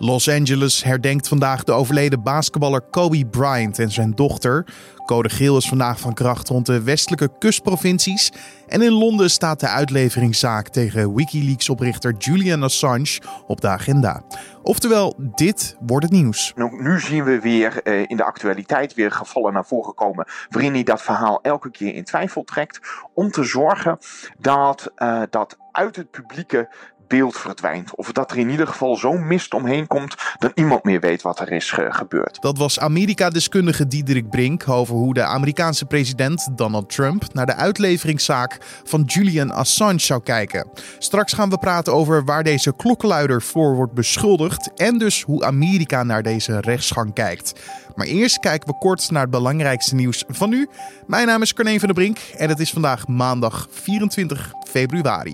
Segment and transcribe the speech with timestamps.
[0.00, 4.66] Los Angeles herdenkt vandaag de overleden basketballer Kobe Bryant en zijn dochter.
[5.06, 8.32] Code geel is vandaag van kracht rond de westelijke kustprovincies.
[8.66, 14.22] En in Londen staat de uitleveringszaak tegen Wikileaks-oprichter Julian Assange op de agenda.
[14.62, 16.52] Oftewel, dit wordt het nieuws.
[16.70, 20.26] Nu zien we weer uh, in de actualiteit weer gevallen naar voren komen.
[20.48, 22.80] waarin hij dat verhaal elke keer in twijfel trekt.
[23.14, 23.98] om te zorgen
[24.38, 26.68] dat uh, dat uit het publieke
[27.08, 27.94] beeld verdwijnt.
[27.94, 31.40] Of dat er in ieder geval zo'n mist omheen komt dat niemand meer weet wat
[31.40, 32.40] er is gebeurd.
[32.40, 38.58] Dat was Amerika-deskundige Diederik Brink over hoe de Amerikaanse president Donald Trump naar de uitleveringszaak
[38.84, 40.70] van Julian Assange zou kijken.
[40.98, 46.02] Straks gaan we praten over waar deze klokkenluider voor wordt beschuldigd en dus hoe Amerika
[46.02, 47.52] naar deze rechtsgang kijkt.
[47.94, 50.68] Maar eerst kijken we kort naar het belangrijkste nieuws van nu.
[51.06, 55.30] Mijn naam is Carne van der Brink en het is vandaag maandag 24 februari.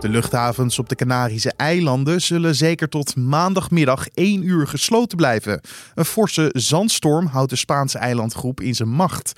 [0.00, 5.60] De luchthavens op de Canarische eilanden zullen zeker tot maandagmiddag 1 uur gesloten blijven.
[5.94, 9.32] Een forse zandstorm houdt de Spaanse eilandgroep in zijn macht.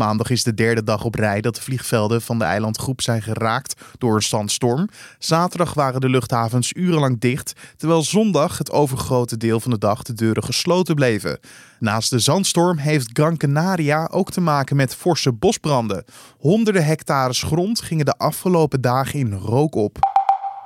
[0.00, 3.80] Maandag is de derde dag op rij dat de vliegvelden van de eilandgroep zijn geraakt
[3.98, 4.88] door een zandstorm.
[5.18, 10.12] Zaterdag waren de luchthavens urenlang dicht, terwijl zondag het overgrote deel van de dag de
[10.12, 11.38] deuren gesloten bleven.
[11.78, 16.04] Naast de zandstorm heeft Gran Canaria ook te maken met forse bosbranden.
[16.38, 19.98] Honderden hectares grond gingen de afgelopen dagen in rook op.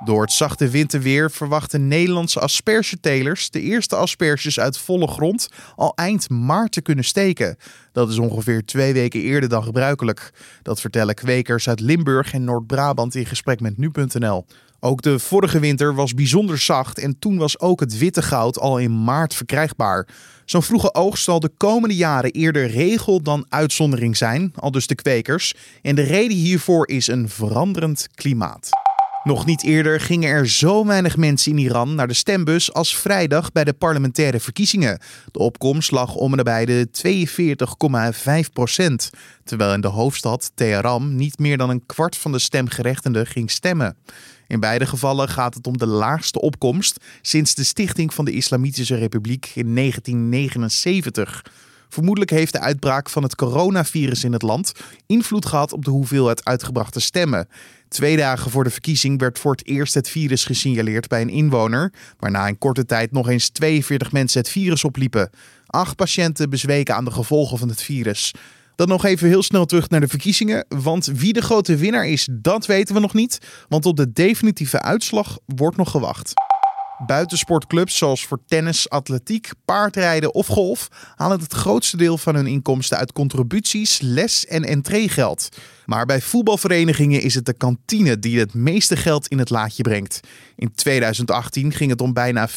[0.03, 6.29] Door het zachte winterweer verwachten Nederlandse aspergetelers de eerste asperges uit volle grond al eind
[6.29, 7.57] maart te kunnen steken.
[7.91, 10.33] Dat is ongeveer twee weken eerder dan gebruikelijk.
[10.61, 14.45] Dat vertellen kwekers uit Limburg en Noord-Brabant in gesprek met nu.nl.
[14.79, 18.77] Ook de vorige winter was bijzonder zacht en toen was ook het witte goud al
[18.77, 20.07] in maart verkrijgbaar.
[20.45, 24.95] Zo'n vroege oogst zal de komende jaren eerder regel dan uitzondering zijn, al dus de
[24.95, 25.53] kwekers.
[25.81, 28.84] En de reden hiervoor is een veranderend klimaat.
[29.25, 33.51] Nog niet eerder gingen er zo weinig mensen in Iran naar de stembus als vrijdag
[33.51, 34.99] bij de parlementaire verkiezingen.
[35.31, 36.87] De opkomst lag om en nabij de
[38.45, 39.09] 42,5 procent.
[39.43, 43.97] Terwijl in de hoofdstad Teheran niet meer dan een kwart van de stemgerechtigden ging stemmen.
[44.47, 48.95] In beide gevallen gaat het om de laagste opkomst sinds de stichting van de Islamitische
[48.95, 51.43] Republiek in 1979.
[51.89, 54.71] Vermoedelijk heeft de uitbraak van het coronavirus in het land
[55.05, 57.47] invloed gehad op de hoeveelheid uitgebrachte stemmen.
[57.95, 61.93] Twee dagen voor de verkiezing werd voor het eerst het virus gesignaleerd bij een inwoner,
[62.19, 65.29] waarna in korte tijd nog eens 42 mensen het virus opliepen.
[65.65, 68.33] Acht patiënten bezweken aan de gevolgen van het virus.
[68.75, 70.65] Dan nog even heel snel terug naar de verkiezingen.
[70.69, 73.39] Want wie de grote winnaar is, dat weten we nog niet.
[73.67, 76.33] Want op de definitieve uitslag wordt nog gewacht.
[76.99, 82.97] Buitensportclubs zoals voor tennis, atletiek, paardrijden of golf halen het grootste deel van hun inkomsten
[82.97, 85.49] uit contributies, les en entreegeld.
[85.85, 90.19] Maar bij voetbalverenigingen is het de kantine die het meeste geld in het laadje brengt.
[90.55, 92.51] In 2018 ging het om bijna 40%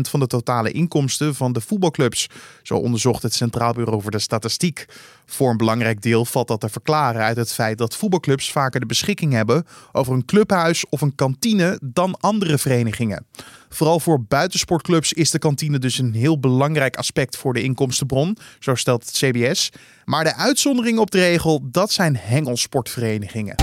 [0.00, 2.26] van de totale inkomsten van de voetbalclubs.
[2.62, 4.86] Zo onderzocht het Centraal Bureau voor de Statistiek.
[5.26, 8.86] Voor een belangrijk deel valt dat te verklaren uit het feit dat voetbalclubs vaker de
[8.86, 13.26] beschikking hebben over een clubhuis of een kantine dan andere verenigingen.
[13.68, 18.74] Vooral voor buitensportclubs is de kantine dus een heel belangrijk aspect voor de inkomstenbron, zo
[18.74, 19.70] stelt het CBS.
[20.04, 23.54] Maar de uitzonderingen op de regel, dat zijn hengelsportverenigingen.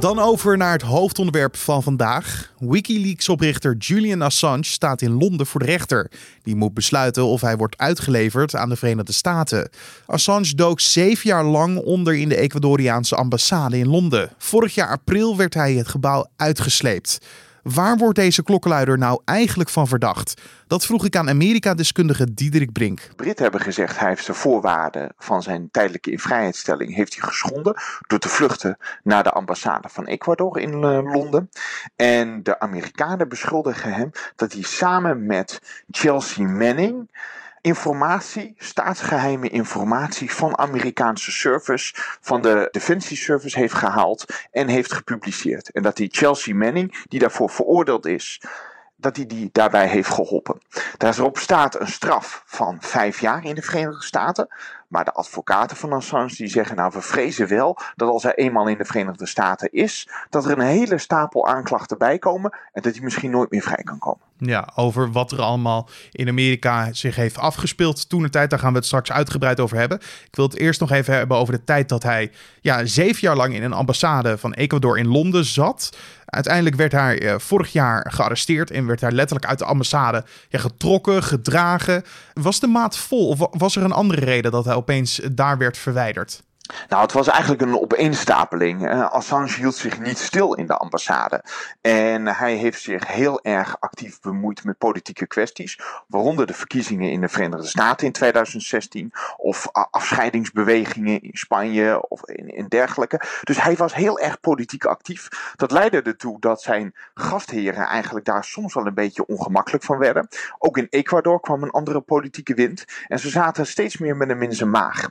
[0.00, 2.52] Dan over naar het hoofdonderwerp van vandaag.
[2.58, 6.10] Wikileaks-oprichter Julian Assange staat in Londen voor de rechter.
[6.42, 9.70] Die moet besluiten of hij wordt uitgeleverd aan de Verenigde Staten.
[10.06, 14.30] Assange dook zeven jaar lang onder in de Ecuadoriaanse ambassade in Londen.
[14.38, 17.18] Vorig jaar april werd hij het gebouw uitgesleept.
[17.62, 20.42] Waar wordt deze klokkenluider nou eigenlijk van verdacht?
[20.66, 23.08] Dat vroeg ik aan Amerika-deskundige Diederik Brink.
[23.16, 27.74] Britten hebben gezegd hij heeft de voorwaarden van zijn tijdelijke invrijheidstelling heeft hij geschonden
[28.06, 31.50] door te vluchten naar de ambassade van Ecuador in uh, Londen.
[31.96, 35.60] En de Amerikanen beschuldigen hem dat hij samen met
[35.90, 37.08] Chelsea Manning
[37.60, 45.70] informatie, staatsgeheime informatie van Amerikaanse service, van de Defensie Service heeft gehaald en heeft gepubliceerd.
[45.70, 48.42] En dat die Chelsea Manning, die daarvoor veroordeeld is,
[48.96, 50.60] dat hij die daarbij heeft geholpen.
[50.96, 54.48] Daarop staat een straf van vijf jaar in de Verenigde Staten.
[54.90, 58.68] Maar de advocaten van Assange die zeggen nou we vrezen wel dat als hij eenmaal
[58.68, 62.94] in de Verenigde Staten is, dat er een hele stapel aanklachten bij komen en dat
[62.94, 64.20] hij misschien nooit meer vrij kan komen.
[64.38, 68.72] Ja, over wat er allemaal in Amerika zich heeft afgespeeld toen de tijd, daar gaan
[68.72, 69.98] we het straks uitgebreid over hebben.
[70.00, 73.36] Ik wil het eerst nog even hebben over de tijd dat hij ja, zeven jaar
[73.36, 75.96] lang in een ambassade van Ecuador in Londen zat.
[76.24, 81.22] Uiteindelijk werd hij uh, vorig jaar gearresteerd en werd hij letterlijk uit de ambassade getrokken,
[81.22, 82.04] gedragen.
[82.32, 85.78] Was de maat vol of was er een andere reden dat hij opeens daar werd
[85.78, 86.42] verwijderd?
[86.88, 88.92] Nou, het was eigenlijk een opeenstapeling.
[88.92, 91.44] Uh, Assange hield zich niet stil in de ambassade.
[91.80, 95.80] En hij heeft zich heel erg actief bemoeid met politieke kwesties.
[96.06, 99.12] Waaronder de verkiezingen in de Verenigde Staten in 2016.
[99.36, 103.20] Of afscheidingsbewegingen in Spanje of in, in dergelijke.
[103.42, 105.28] Dus hij was heel erg politiek actief.
[105.56, 110.28] Dat leidde ertoe dat zijn gastheren eigenlijk daar soms wel een beetje ongemakkelijk van werden.
[110.58, 112.84] Ook in Ecuador kwam een andere politieke wind.
[113.08, 115.10] En ze zaten steeds meer met in zijn maag.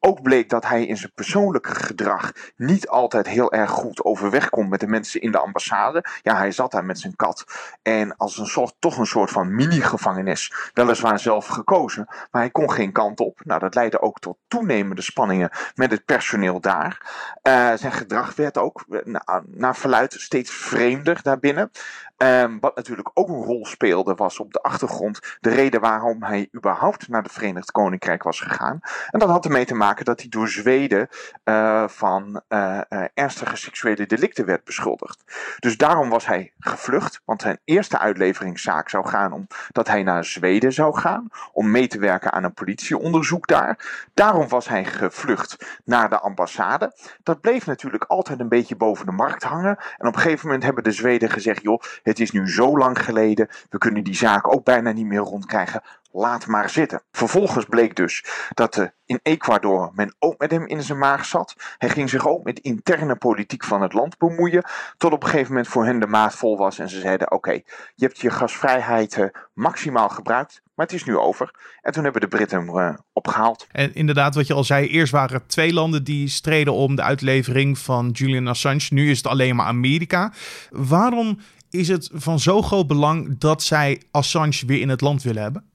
[0.00, 4.70] Ook bleek dat hij in zijn persoonlijke gedrag niet altijd heel erg goed overweg komt
[4.70, 6.04] met de mensen in de ambassade.
[6.22, 7.44] Ja, hij zat daar met zijn kat.
[7.82, 10.70] En als een soort, toch een soort van mini-gevangenis.
[10.72, 13.40] Weliswaar zelf gekozen, maar hij kon geen kant op.
[13.44, 17.00] Nou, dat leidde ook tot toenemende spanningen met het personeel daar.
[17.42, 21.70] Uh, zijn gedrag werd ook naar, naar verluid steeds vreemder daarbinnen.
[22.18, 26.48] Um, wat natuurlijk ook een rol speelde, was op de achtergrond de reden waarom hij
[26.54, 28.80] überhaupt naar het Verenigd Koninkrijk was gegaan.
[29.10, 31.08] En dat had ermee te maken dat hij door Zweden
[31.44, 32.80] uh, van uh,
[33.14, 35.24] ernstige seksuele delicten werd beschuldigd.
[35.58, 40.24] Dus daarom was hij gevlucht, want zijn eerste uitleveringszaak zou gaan om dat hij naar
[40.24, 44.04] Zweden zou gaan, om mee te werken aan een politieonderzoek daar.
[44.14, 46.92] Daarom was hij gevlucht naar de ambassade.
[47.22, 49.78] Dat bleef natuurlijk altijd een beetje boven de markt hangen.
[49.98, 53.04] En op een gegeven moment hebben de Zweden gezegd: joh, het is nu zo lang
[53.04, 55.82] geleden, we kunnen die zaak ook bijna niet meer rondkrijgen.
[56.10, 57.02] Laat maar zitten.
[57.12, 58.24] Vervolgens bleek dus
[58.54, 61.54] dat uh, in Ecuador men ook met hem in zijn maag zat.
[61.78, 64.64] Hij ging zich ook met interne politiek van het land bemoeien.
[64.96, 66.78] Tot op een gegeven moment voor hen de maat vol was.
[66.78, 67.52] En ze zeiden: Oké,
[67.94, 70.62] je hebt je gasvrijheid uh, maximaal gebruikt.
[70.74, 71.50] Maar het is nu over.
[71.82, 73.66] En toen hebben de Britten hem uh, opgehaald.
[73.72, 77.02] En inderdaad, wat je al zei, eerst waren er twee landen die streden om de
[77.02, 78.86] uitlevering van Julian Assange.
[78.88, 80.32] Nu is het alleen maar Amerika.
[80.70, 81.38] Waarom
[81.76, 85.70] is het van zo groot belang dat zij Assange weer in het land willen hebben?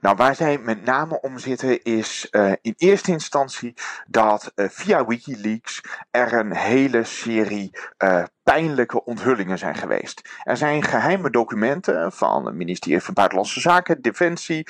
[0.00, 3.74] Nou, waar zij met name om zitten is uh, in eerste instantie
[4.06, 5.80] dat uh, via Wikileaks
[6.10, 10.28] er een hele serie uh, pijnlijke onthullingen zijn geweest.
[10.42, 14.68] Er zijn geheime documenten van het ministerie van Buitenlandse Zaken, Defensie,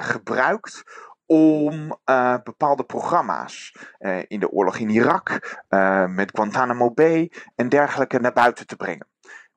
[0.00, 0.82] gebruikt
[1.26, 1.98] om
[2.44, 3.74] bepaalde programma's
[4.28, 5.58] in de oorlog in Irak,
[6.08, 9.06] met Guantanamo Bay en dergelijke naar buiten te brengen.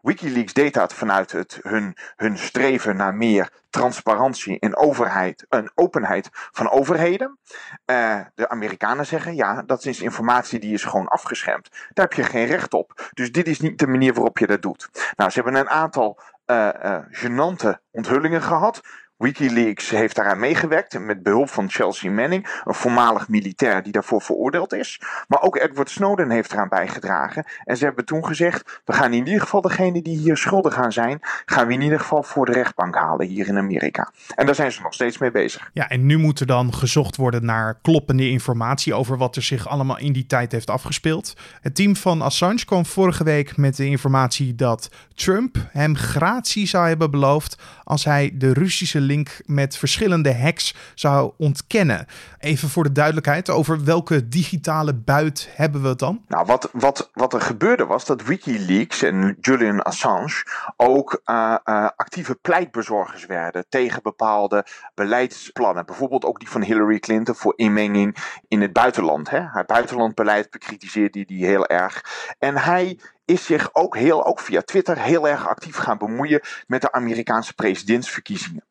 [0.01, 6.29] Wikileaks deed dat vanuit het, hun, hun streven naar meer transparantie en overheid, een openheid
[6.31, 7.39] van overheden.
[7.85, 11.69] Uh, de Amerikanen zeggen ja, dat is informatie die is gewoon afgeschermd.
[11.93, 13.09] Daar heb je geen recht op.
[13.13, 14.89] Dus dit is niet de manier waarop je dat doet.
[15.15, 18.81] Nou, ze hebben een aantal uh, uh, genante onthullingen gehad.
[19.21, 24.73] Wikileaks heeft daaraan meegewerkt met behulp van Chelsea Manning, een voormalig militair die daarvoor veroordeeld
[24.73, 25.01] is.
[25.27, 27.45] Maar ook Edward Snowden heeft eraan bijgedragen.
[27.63, 30.91] En ze hebben toen gezegd: we gaan in ieder geval degene die hier schuldig aan
[30.91, 34.11] zijn, gaan we in ieder geval voor de rechtbank halen hier in Amerika.
[34.35, 35.69] En daar zijn ze nog steeds mee bezig.
[35.73, 39.67] Ja, en nu moet er dan gezocht worden naar kloppende informatie over wat er zich
[39.67, 41.33] allemaal in die tijd heeft afgespeeld.
[41.61, 46.87] Het team van Assange kwam vorige week met de informatie dat Trump hem gratie zou
[46.87, 52.05] hebben beloofd als hij de Russische link met verschillende hacks zou ontkennen.
[52.39, 56.23] Even voor de duidelijkheid, over welke digitale buit hebben we het dan?
[56.27, 60.45] Nou, wat, wat, wat er gebeurde was dat Wikileaks en Julian Assange
[60.77, 65.85] ook uh, uh, actieve pleitbezorgers werden tegen bepaalde beleidsplannen.
[65.85, 68.17] Bijvoorbeeld ook die van Hillary Clinton voor inmenging
[68.47, 69.29] in het buitenland.
[69.29, 69.39] Hè?
[69.39, 72.05] Haar buitenlandbeleid bekritiseerde die heel erg.
[72.39, 72.99] En hij
[73.31, 77.53] is zich ook heel, ook via Twitter, heel erg actief gaan bemoeien met de Amerikaanse
[77.53, 78.65] presidentsverkiezingen.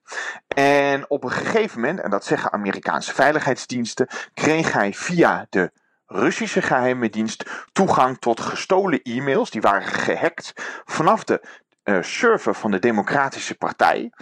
[0.49, 5.71] En op een gegeven moment, en dat zeggen Amerikaanse veiligheidsdiensten, kreeg hij via de
[6.07, 9.51] Russische geheime dienst toegang tot gestolen e-mails.
[9.51, 10.53] Die waren gehackt
[10.85, 11.43] vanaf de
[11.85, 14.13] uh, server van de Democratische Partij.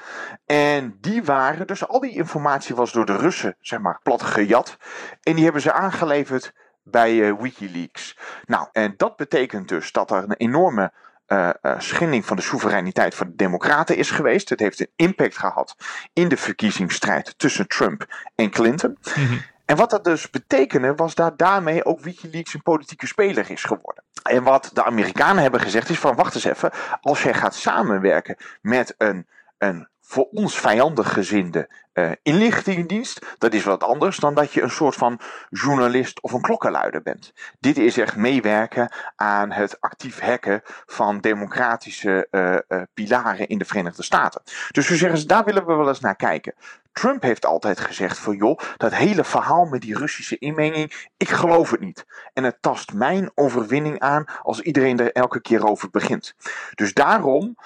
[0.47, 4.76] En die waren, dus al die informatie was door de Russen, zeg maar, plat gejat.
[5.23, 6.52] En die hebben ze aangeleverd
[6.90, 8.16] bij uh, Wikileaks.
[8.45, 10.92] Nou, en dat betekent dus dat er een enorme
[11.28, 14.49] uh, uh, schending van de soevereiniteit van de Democraten is geweest.
[14.49, 15.76] Het heeft een impact gehad
[16.12, 18.99] in de verkiezingsstrijd tussen Trump en Clinton.
[19.16, 19.40] Mm -hmm.
[19.64, 24.04] En wat dat dus betekende, was dat daarmee ook Wikileaks een politieke speler is geworden.
[24.23, 28.37] En wat de Amerikanen hebben gezegd is van, wacht eens even, als jij gaat samenwerken
[28.61, 29.26] met een,
[29.59, 34.71] een voor ons vijandig gezinde uh, inlichtingendienst, dat is wat anders dan dat je een
[34.71, 37.33] soort van journalist of een klokkenluider bent.
[37.61, 43.65] Dit is echt meewerken aan het actief hacken van democratische uh, uh, pilaren in de
[43.65, 44.43] Verenigde Staten.
[44.71, 46.55] Dus we zeggen, daar willen we wel eens naar kijken.
[46.93, 51.71] Trump heeft altijd gezegd van joh, dat hele verhaal met die Russische inmenging, ik geloof
[51.71, 52.07] het niet.
[52.33, 56.35] En het tast mijn overwinning aan als iedereen er elke keer over begint.
[56.75, 57.57] Dus daarom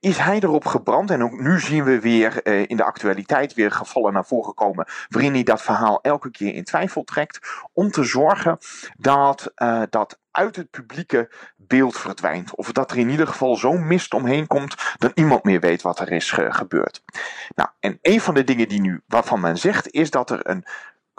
[0.00, 1.10] is hij erop gebrand.
[1.10, 4.86] En ook nu zien we weer in de actualiteit weer gevallen naar voren komen.
[5.08, 7.38] waarin hij dat verhaal elke keer in twijfel trekt.
[7.72, 8.58] om te zorgen
[8.96, 9.52] dat,
[9.90, 12.54] dat uit het publieke beeld verdwijnt.
[12.54, 15.98] Of dat er in ieder geval zo'n mist omheen komt dat niemand meer weet wat
[15.98, 17.02] er is gebeurd.
[17.54, 20.64] Nou, en een van de dingen die nu, waarvan men zegt, is dat er een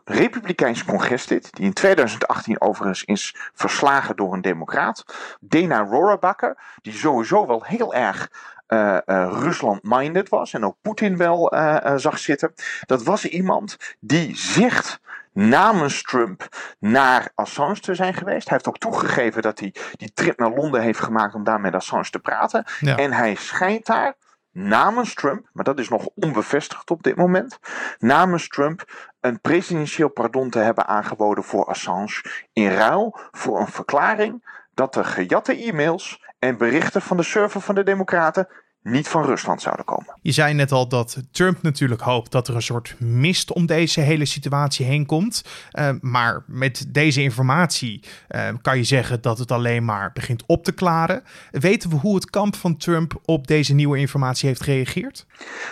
[0.03, 5.03] Republikeins congreslid, die in 2018 overigens is verslagen door een democraat,
[5.39, 8.29] Dana Rohrabacher, die sowieso wel heel erg
[8.67, 12.53] uh, uh, Rusland-minded was en ook Poetin wel uh, zag zitten.
[12.85, 14.99] Dat was iemand die zegt
[15.33, 16.47] namens Trump
[16.79, 18.49] naar Assange te zijn geweest.
[18.49, 21.75] Hij heeft ook toegegeven dat hij die trip naar Londen heeft gemaakt om daar met
[21.75, 22.65] Assange te praten.
[22.81, 24.15] En hij schijnt daar
[24.51, 27.59] namens Trump, maar dat is nog onbevestigd op dit moment,
[27.99, 34.59] namens Trump een presidentieel pardon te hebben aangeboden voor Assange in ruil voor een verklaring
[34.73, 38.47] dat de gejatte e-mails en berichten van de server van de Democraten
[38.83, 40.15] niet van Rusland zouden komen.
[40.21, 44.01] Je zei net al dat Trump natuurlijk hoopt dat er een soort mist om deze
[44.01, 45.43] hele situatie heen komt.
[45.73, 50.63] Uh, maar met deze informatie uh, kan je zeggen dat het alleen maar begint op
[50.63, 51.23] te klaren.
[51.51, 55.25] Weten we hoe het kamp van Trump op deze nieuwe informatie heeft gereageerd?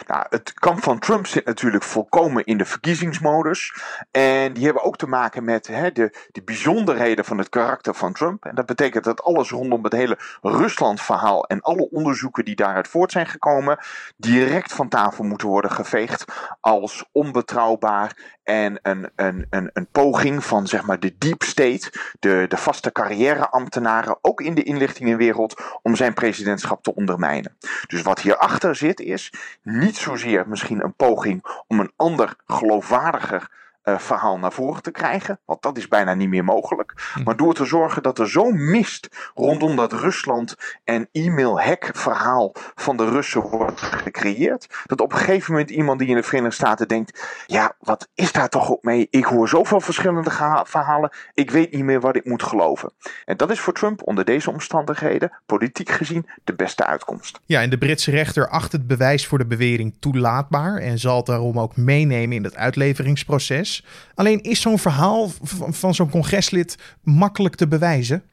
[0.07, 3.73] Nou, het kamp van Trump zit natuurlijk volkomen in de verkiezingsmodus.
[4.11, 8.13] En die hebben ook te maken met hè, de, de bijzonderheden van het karakter van
[8.13, 8.45] Trump.
[8.45, 13.11] En dat betekent dat alles rondom het hele Rusland-verhaal en alle onderzoeken die daaruit voort
[13.11, 13.79] zijn gekomen,
[14.17, 16.25] direct van tafel moeten worden geveegd
[16.59, 22.45] als onbetrouwbaar en een, een, een, een poging van zeg maar de deep state, de,
[22.47, 27.57] de vaste carrièreambtenaren, ook in de inlichtingenwereld, om zijn presidentschap te ondermijnen.
[27.87, 33.49] Dus wat hierachter zit is niet zozeer misschien een poging om een ander geloofwaardiger
[33.97, 35.39] verhaal naar voren te krijgen.
[35.45, 37.11] Want dat is bijna niet meer mogelijk.
[37.13, 37.23] Hm.
[37.23, 42.51] Maar door te zorgen dat er zo'n mist rondom dat Rusland en e-mail hack verhaal
[42.75, 44.83] van de Russen wordt gecreëerd.
[44.85, 48.31] Dat op een gegeven moment iemand die in de Verenigde Staten denkt: ja, wat is
[48.31, 49.07] daar toch op mee?
[49.09, 50.31] Ik hoor zoveel verschillende
[50.63, 51.11] verhalen.
[51.33, 52.91] Ik weet niet meer wat ik moet geloven.
[53.25, 57.39] En dat is voor Trump onder deze omstandigheden, politiek gezien, de beste uitkomst.
[57.45, 61.25] Ja, en de Britse rechter acht het bewijs voor de bewering toelaatbaar en zal het
[61.25, 63.78] daarom ook meenemen in het uitleveringsproces.
[64.13, 65.31] Alleen is zo'n verhaal
[65.69, 68.23] van zo'n congreslid makkelijk te bewijzen?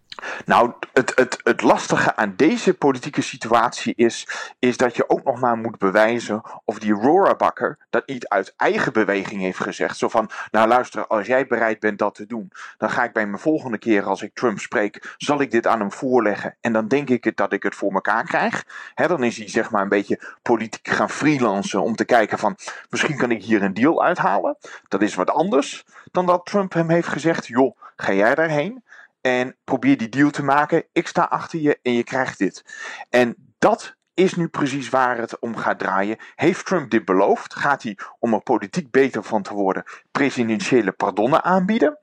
[0.44, 5.40] Nou, het, het, het lastige aan deze politieke situatie is, is dat je ook nog
[5.40, 6.94] maar moet bewijzen of die
[7.36, 9.96] Bakker dat niet uit eigen beweging heeft gezegd.
[9.96, 13.26] Zo van, nou luister, als jij bereid bent dat te doen, dan ga ik bij
[13.26, 16.56] mijn volgende keer als ik Trump spreek, zal ik dit aan hem voorleggen.
[16.60, 18.64] En dan denk ik dat ik het voor mekaar krijg.
[18.94, 22.56] Dan is hij zeg maar een beetje politiek gaan freelancen om te kijken van,
[22.90, 24.56] misschien kan ik hier een deal uithalen.
[24.88, 28.84] Dat is wat anders dan dat Trump hem heeft gezegd, joh, ga jij daarheen?
[29.26, 30.84] En probeer die deal te maken.
[30.92, 32.64] Ik sta achter je en je krijgt dit.
[33.10, 36.16] En dat is nu precies waar het om gaat draaien.
[36.34, 37.54] Heeft Trump dit beloofd?
[37.54, 41.98] Gaat hij, om er politiek beter van te worden, presidentiële pardonnen aanbieden?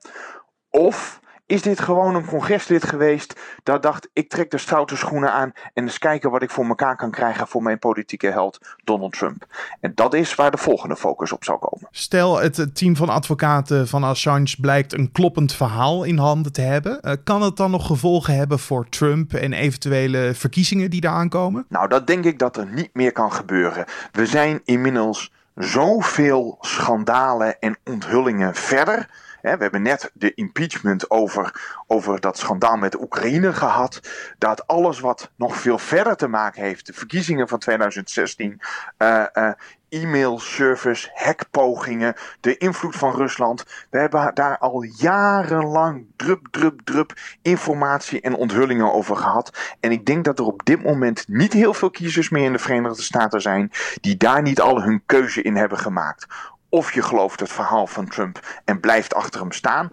[0.70, 5.52] Of is dit gewoon een congreslid geweest dat dacht: ik trek de stoute schoenen aan
[5.74, 9.46] en eens kijken wat ik voor elkaar kan krijgen voor mijn politieke held Donald Trump?
[9.80, 11.88] En dat is waar de volgende focus op zal komen.
[11.90, 17.00] Stel, het team van advocaten van Assange blijkt een kloppend verhaal in handen te hebben.
[17.00, 21.66] Eh, kan het dan nog gevolgen hebben voor Trump en eventuele verkiezingen die daar aankomen?
[21.68, 23.84] Nou, dat denk ik dat er niet meer kan gebeuren.
[24.12, 29.08] We zijn inmiddels zoveel schandalen en onthullingen verder
[29.52, 34.00] we hebben net de impeachment over, over dat schandaal met Oekraïne gehad.
[34.38, 38.60] Dat alles wat nog veel verder te maken heeft, de verkiezingen van 2016,
[38.98, 39.50] uh, uh,
[39.88, 43.64] e-mail service, hackpogingen, de invloed van Rusland.
[43.90, 49.76] We hebben daar al jarenlang drup, drup, drup informatie en onthullingen over gehad.
[49.80, 52.58] En ik denk dat er op dit moment niet heel veel kiezers meer in de
[52.58, 53.70] Verenigde Staten zijn
[54.00, 56.26] die daar niet al hun keuze in hebben gemaakt.
[56.74, 59.90] Of je gelooft het verhaal van Trump en blijft achter hem staan,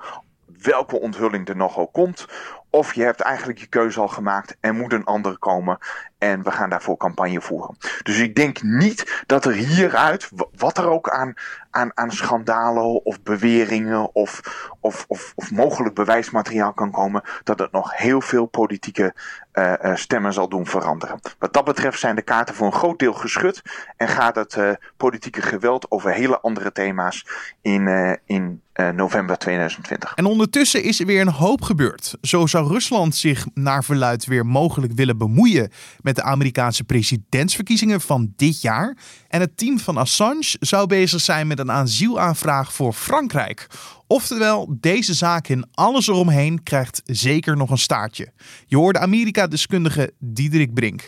[0.61, 2.25] welke onthulling er nogal komt.
[2.69, 5.77] Of je hebt eigenlijk je keuze al gemaakt en moet een ander komen.
[6.21, 7.77] En we gaan daarvoor campagne voeren.
[8.03, 11.33] Dus ik denk niet dat er hieruit, wat er ook aan,
[11.71, 14.41] aan, aan schandalen of beweringen of,
[14.79, 19.13] of, of, mogelijk bewijsmateriaal kan komen, dat het nog heel veel politieke
[19.53, 21.19] uh, uh, stemmen zal doen veranderen.
[21.39, 23.61] Wat dat betreft zijn de kaarten voor een groot deel geschud
[23.97, 27.25] en gaat het uh, politieke geweld over hele andere thema's
[27.61, 28.61] in, in
[28.95, 30.13] november 2020.
[30.15, 32.17] En ondertussen is er weer een hoop gebeurd.
[32.21, 38.01] Zo zou Rusland zich naar verluid weer mogelijk willen bemoeien met met de Amerikaanse presidentsverkiezingen
[38.01, 38.97] van dit jaar.
[39.27, 43.67] En het team van Assange zou bezig zijn met een asielaanvraag voor Frankrijk.
[44.07, 48.31] Oftewel, deze zaak en alles eromheen krijgt zeker nog een staartje.
[48.65, 51.03] Je hoorde Amerika-deskundige Diederik Brink.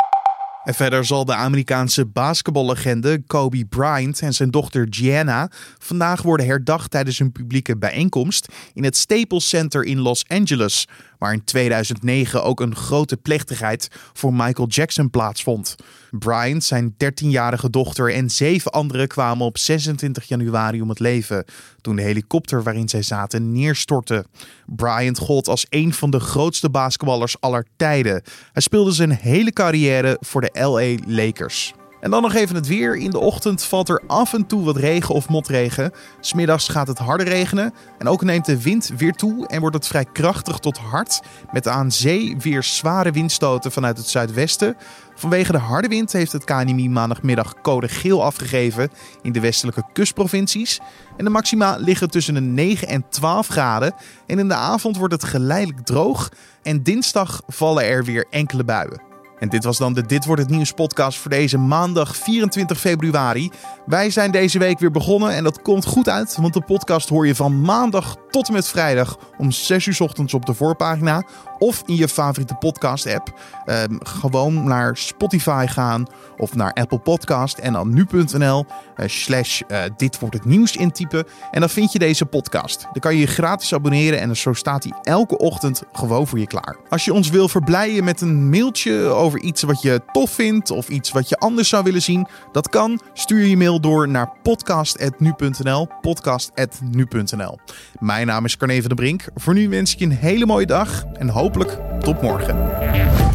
[0.63, 6.91] En verder zal de Amerikaanse basketballegende Kobe Bryant en zijn dochter Gianna vandaag worden herdacht
[6.91, 10.87] tijdens een publieke bijeenkomst in het Staples Center in Los Angeles,
[11.23, 15.75] waar in 2009 ook een grote plechtigheid voor Michael Jackson plaatsvond.
[16.11, 21.45] Bryant, zijn 13-jarige dochter en zeven anderen kwamen op 26 januari om het leven
[21.81, 24.25] toen de helikopter waarin zij zaten neerstortte.
[24.65, 28.21] Bryant gold als een van de grootste basketballers aller tijden.
[28.51, 31.73] Hij speelde zijn hele carrière voor de LA Lakers.
[32.03, 32.95] En dan nog even het weer.
[32.95, 35.91] In de ochtend valt er af en toe wat regen of motregen.
[36.19, 37.73] Smiddags gaat het harder regenen.
[37.97, 41.21] En ook neemt de wind weer toe en wordt het vrij krachtig tot hard.
[41.51, 44.77] Met aan zee weer zware windstoten vanuit het zuidwesten.
[45.15, 48.89] Vanwege de harde wind heeft het KNMI maandagmiddag code geel afgegeven
[49.21, 50.79] in de westelijke kustprovincies.
[51.17, 53.93] En de maxima liggen tussen de 9 en 12 graden.
[54.27, 56.31] En in de avond wordt het geleidelijk droog.
[56.61, 59.12] En dinsdag vallen er weer enkele buien.
[59.43, 63.51] En dit was dan de Dit wordt het nieuws podcast voor deze maandag 24 februari.
[63.85, 67.27] Wij zijn deze week weer begonnen en dat komt goed uit, want de podcast hoor
[67.27, 71.23] je van maandag tot en met vrijdag om 6 uur ochtends op de voorpagina
[71.63, 73.39] of in je favoriete podcast app.
[73.65, 76.05] Ehm, gewoon naar Spotify gaan
[76.37, 78.65] of naar Apple Podcast en dan nu.nl
[78.97, 82.81] uh, slash uh, dit wordt het nieuws intypen en dan vind je deze podcast.
[82.81, 86.47] Dan kan je je gratis abonneren en zo staat hij elke ochtend gewoon voor je
[86.47, 86.77] klaar.
[86.89, 90.89] Als je ons wil verblijden met een mailtje over iets wat je tof vindt of
[90.89, 93.01] iets wat je anders zou willen zien, dat kan.
[93.13, 97.59] Stuur je mail door naar podcast.nu.nl podcast.nu.nl
[97.99, 99.25] Mijn naam is Carne van de Brink.
[99.35, 103.32] Voor nu wens ik je een hele mooie dag en hopelijk tot morgen.